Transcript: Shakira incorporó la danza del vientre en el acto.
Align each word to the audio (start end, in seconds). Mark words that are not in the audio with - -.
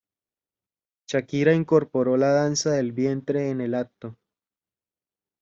Shakira 1.05 1.53
incorporó 1.53 2.17
la 2.17 2.29
danza 2.31 2.71
del 2.71 2.91
vientre 2.91 3.51
en 3.51 3.61
el 3.61 3.75
acto. 3.75 4.17